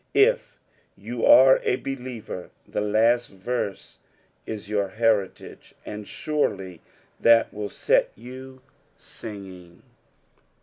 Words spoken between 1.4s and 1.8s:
a